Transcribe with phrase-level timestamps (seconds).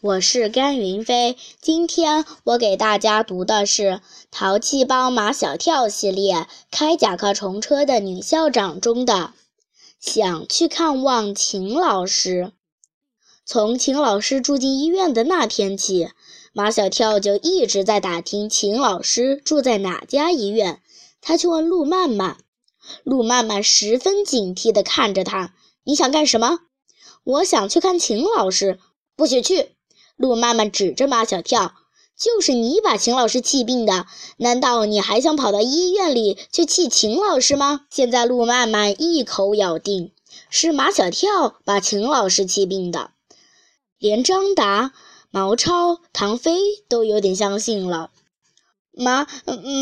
[0.00, 1.36] 我是甘云飞。
[1.60, 3.82] 今天我给大家读的是
[4.30, 9.32] 《淘气包马小跳》系列开甲壳虫车的女校长中的
[9.98, 12.52] “想去看望秦老师”。
[13.44, 16.10] 从秦老师住进医院的那天起，
[16.52, 20.80] 马小跳就一直在打听秦老师住在哪家医院。
[21.20, 22.36] 他去问陆曼曼，
[23.02, 26.60] 陆曼曼十分警惕地看着他：“你想干什么
[27.24, 28.78] ？”“我想去看秦老师。”
[29.16, 29.70] 不许去！
[30.16, 31.74] 陆曼曼指着马小跳
[32.18, 40.12] ：“就是你把秦老师气病的，难道你还想跑到医院里去气秦老师吗？”现在陆曼曼一口咬定
[40.50, 43.10] 是马小跳把秦老师气病的，
[43.98, 44.92] 连张达、
[45.30, 46.58] 毛超、唐飞
[46.88, 48.10] 都有点相信了。
[48.92, 49.26] 马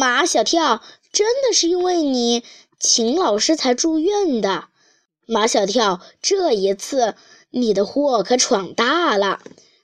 [0.01, 0.81] 马小跳，
[1.13, 2.45] 真的是因为你
[2.79, 4.69] 秦老师才住院的。
[5.27, 7.17] 马小跳，这一次。
[7.57, 9.41] 你的祸可闯大了，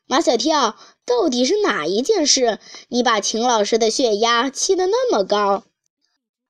[0.06, 0.74] 马小跳，
[1.06, 2.59] 到底是哪一件事，
[2.89, 5.62] 你把秦老师的血压气得那么高？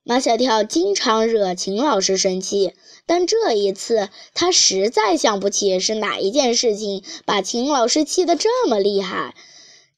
[0.03, 2.73] 马小跳经常惹秦老师生气，
[3.05, 9.35] 但这一次他实在想不起是哪一件事情把秦老师气得这么厉害，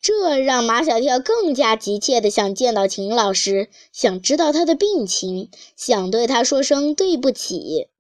[0.01, 7.92] 这让马小跳更加急切地想见到秦老师，想知道他的病情，想对他说声对不起。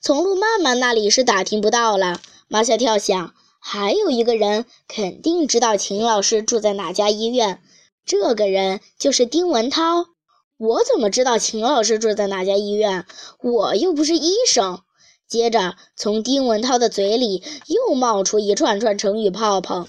[0.00, 2.20] 从陆曼曼那里是打听不到了。
[2.48, 7.62] 马小跳想，还有一个人肯定知道秦老师住在哪家医院，
[8.04, 10.06] 这个人就是丁文涛。
[10.58, 13.06] 我怎么知道秦老师住在哪家医院？
[13.42, 14.80] 我又不是医生。
[15.26, 19.88] 接着，从丁文涛的嘴里又冒出一串串成语泡泡：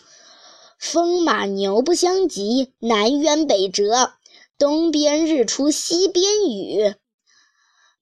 [0.79, 4.13] 风马牛不相及，南辕北辙，
[4.57, 6.95] 东边日出西边雨。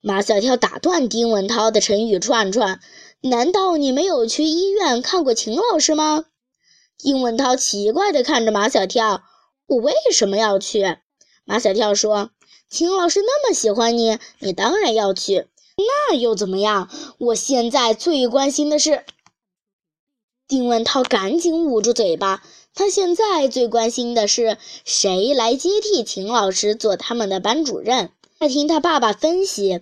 [0.03, 2.79] 马小跳打断丁文涛的成语串串
[3.21, 6.25] ：“难道你没有去医院看过秦老师吗？”
[6.97, 9.21] 丁文涛奇怪地看着马小跳
[9.67, 10.97] ：“我为什么要去？”
[11.45, 12.31] 马小跳说
[12.67, 15.47] ：“秦老师那么喜欢你，你当然要去。
[15.77, 16.89] 那又怎么样？
[17.19, 19.05] 我现在最关心的是……”
[20.47, 22.43] 丁文涛赶紧捂住嘴巴，
[22.73, 28.09] 他现在最关心的是谁来接替秦老师做他们的班主任。
[28.39, 29.81] 他听他爸爸分析。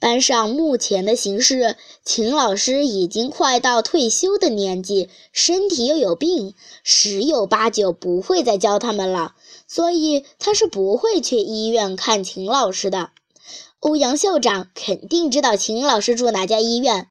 [0.00, 6.54] 班上目前的形势，秦老师已经快到退休的年纪，身体又有病，
[6.84, 9.34] 十有八九不会再教他们了，
[9.66, 13.10] 所以他是不会去医院看秦老师的。
[13.80, 17.08] 欧阳校长肯定知道秦老师住哪家医院。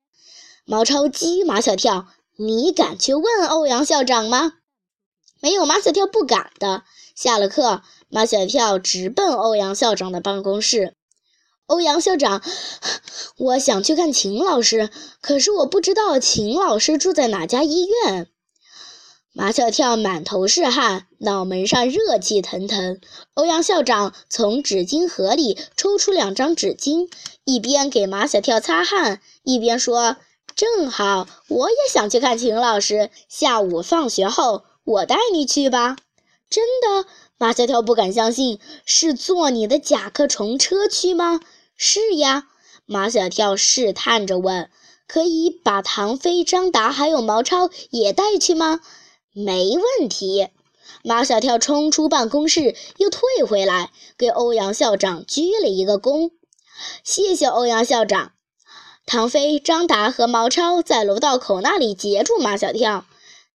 [0.65, 4.55] 毛超激马小跳：“你敢去问欧阳校长吗？”
[5.39, 6.83] 没有马小跳不敢的。
[7.15, 10.96] 下了课，马小跳直奔欧阳校长的办公室。
[11.67, 12.41] 欧阳校长，
[13.37, 14.89] 我想去看秦老师，
[15.21, 18.27] 可是我不知道秦老师住在哪家医院。
[19.33, 23.01] 马小跳满头是汗，脑门上热气腾腾。
[23.33, 27.09] 欧阳校长从纸巾盒里抽出两张纸巾，
[27.43, 30.15] 一边给马小跳擦汗，一边说
[30.55, 35.97] ：“正好我也想去看秦老师，下午放学后我带你去吧。”
[36.49, 37.09] 真的？
[37.37, 41.41] 马小跳不敢相信，是坐你的甲壳虫车去吗？
[41.77, 42.47] 是呀，
[42.87, 44.71] 马小跳试探着问
[45.07, 48.81] ：“可以把唐飞、张达还有毛超也带去吗
[49.31, 50.49] ？”“没问题。”
[51.03, 56.31] 马小跳冲出办公室，又退回来，给欧阳校长鞠了一个躬
[57.05, 58.31] ：“谢谢欧阳校长。”
[59.05, 63.05] 唐飞、张达和毛超在楼道口那里截住马小跳：“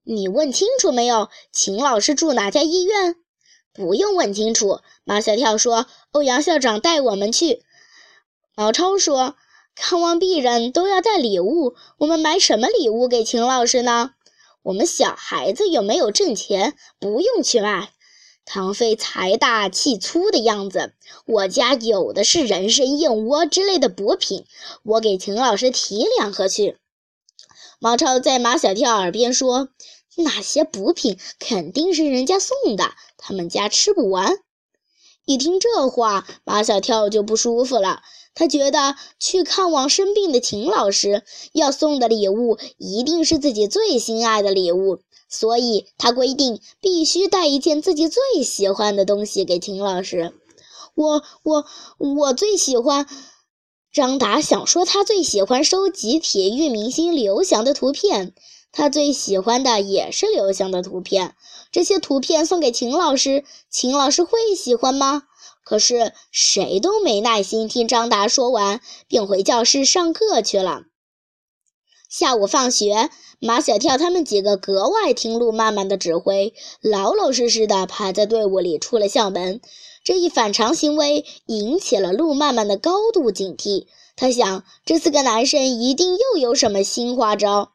[0.04, 1.28] 你问清楚没有？
[1.50, 3.16] 秦老师住哪家医院
[3.74, 7.64] ？”“不用问清楚。”马小跳说：“欧阳校长带我们去。”
[8.54, 9.36] 毛超说
[9.74, 14.12] ：“看望病人都要带礼物，我们买什么礼物给秦老师呢？
[14.62, 17.92] 我们小孩子又没有挣钱，不用去卖。”
[18.44, 20.92] 唐飞财大气粗的样子，
[21.26, 24.44] 我家有的是人参、燕窝之类的补品，
[24.82, 26.76] 我给秦老师提两盒去。
[27.78, 29.68] 毛超在马小跳耳边说
[30.18, 34.36] ：“那些补品肯定是人家送的，他们家吃不完。”
[35.24, 38.02] 一听这话，马小跳就不舒服了。
[38.34, 50.32] 他觉得去看望生病的秦老师，要送的礼物一定是自己最心爱的礼物，所以他规定必须带一件自己最喜欢的东西给秦老师。
[50.94, 51.66] 我我
[51.98, 53.06] 我最喜欢。
[53.92, 58.32] 张达想说，他最喜欢收集体育明星刘翔的图片，
[58.72, 61.34] 他最喜欢的也是刘翔的图片。
[61.70, 65.24] 这些图片送给秦老师，秦老师会喜欢吗？
[65.72, 70.82] 可是谁都没耐心听张达说完，便回教室上课去了。
[72.10, 73.08] 下午放学，
[73.38, 76.52] 马小跳他们几个格外听路曼曼的指挥，
[76.82, 79.62] 老老实实的排在队伍里出了校门。
[80.04, 83.86] 这一反常行为引起了路曼曼的高度警惕。
[84.14, 87.72] 他想，这四个男生一定又有什么新花招。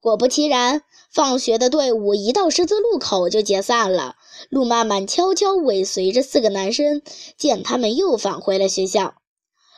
[0.00, 0.82] 果不其然，
[1.12, 4.16] 放学的队伍一到十字路口就解散了。
[4.48, 7.02] 路曼曼悄悄尾随着四个男生，
[7.36, 9.14] 见他们又返回了学校。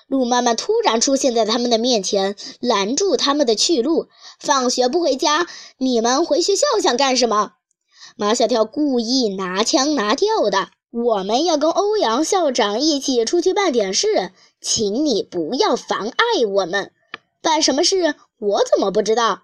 [0.06, 4.08] 路曼曼突然出现在他们的面前，拦住他们的去路。
[4.40, 5.46] 放学不回家，
[5.76, 7.52] 你们回学校想干什么？
[8.16, 16.90] 马小跳故意拿腔拿调的：“我们要跟欧阳校长一起出去办点事。”请你不要妨碍我们
[17.40, 19.42] 办什么事，我怎么不知道？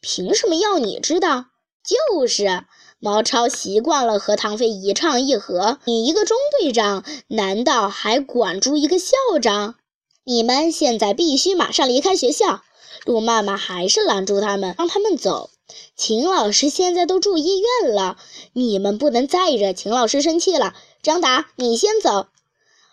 [0.00, 1.46] 凭什么要你知道？
[1.84, 2.64] 就是
[3.04, 9.74] 毛超习惯了和唐飞一唱一和，你一个中队长，难道还管住一个校长？
[10.22, 12.62] 你们现在必须马上离开学校。
[13.04, 15.50] 陆曼曼还是拦住他们，让他们走。
[15.96, 18.18] 秦老师现在都住医院了，
[18.52, 20.72] 你们不能再惹秦老师生气了。
[21.02, 22.28] 张达，你先走。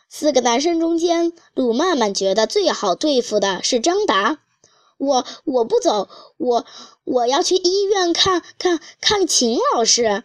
[0.09, 4.39] 四个男生中间，陆曼曼觉得最好对付的是张达。
[4.99, 6.07] 我我不走，
[6.37, 6.65] 我
[7.05, 10.23] 我要去医院看看看秦老师。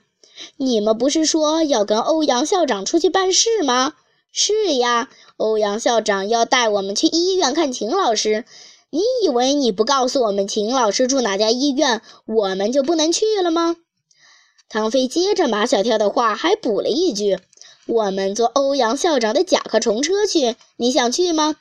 [0.56, 3.94] 你们不是说要跟欧阳校长出去办事吗？
[4.32, 8.44] 是呀，欧阳校长要带我们去医院看秦老师。
[8.90, 13.76] 你以为你不告诉我们秦老师住哪家医院，我们就不能去了吗？
[14.68, 17.38] 唐飞接着马小跳的话，还补了一句。
[17.86, 21.54] 我们坐欧阳校长的甲壳虫车去，你想去吗？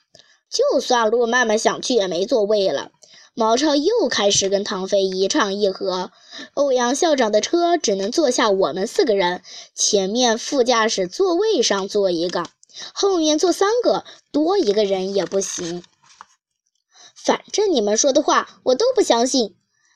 [0.49, 2.91] 就算陆曼曼想去，也没座位了。
[3.35, 6.11] 毛超又开始跟唐飞一唱一和。
[6.53, 9.41] 欧阳校长的车只能坐下我们四个人，
[9.73, 12.45] 前面副驾驶座位上坐一个，
[12.93, 15.83] 后面坐三个，多一个人也不行。
[17.15, 19.55] 反正你们说的话我都不相信。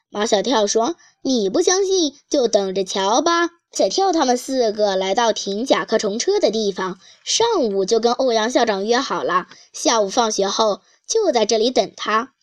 [0.09, 12.33] 马小跳说：“你不相信，就等着瞧吧。”小跳他们四个来到停甲壳虫车的地方，上午就跟欧阳校长约好了，下午放学后就在这里等他。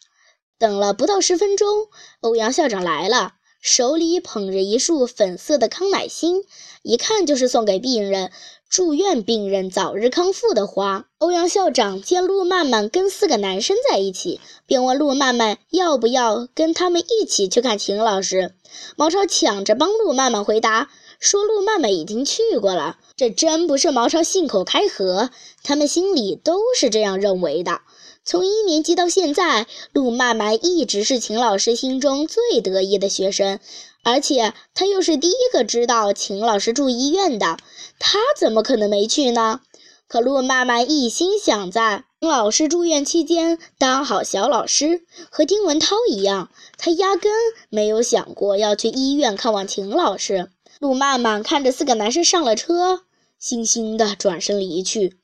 [0.58, 1.88] 等了不到十分钟，
[2.20, 6.44] 欧阳校长来了，手里捧着一束粉色的康乃馨，
[6.82, 8.30] 一看就是送给病人、
[8.68, 11.06] 住院病人早日康复的花。
[11.18, 18.54] 欧阳校长见陆曼曼跟四个男生在一起，便问陆曼曼要不要跟他们一起去看秦老师。
[18.96, 20.90] 毛超抢着帮陆曼曼回答。
[21.24, 25.30] 说陆曼曼已经去过了，这真不是毛超信口开河，
[25.62, 27.80] 他们心里都是这样认为的。
[28.26, 33.58] 从一年级到现在，陆曼曼一直是秦老师心中最得意的学生，
[34.02, 37.56] 而且他又是第一个知道秦老师住医院的，
[37.98, 39.62] 他怎么可能没去呢？
[40.06, 47.32] 可陆曼曼一心想在秦老师住院期间当好小老师，和丁文涛一样，他压根
[47.70, 50.50] 没有想过要去医院看望秦老师。
[50.84, 53.04] 路曼曼看着四个男生上了车，
[53.40, 55.18] 悻悻地转身离去。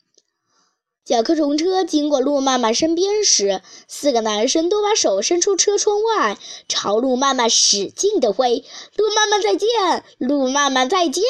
[1.05, 8.65] 甲壳虫车经过路曼曼身边时，四个男生都把手伸出车窗外，朝路曼曼使劲地挥
[8.97, 9.69] ：“路曼曼再见，
[10.17, 11.23] 路曼曼再见。”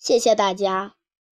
[0.00, 0.94] 谢谢大家。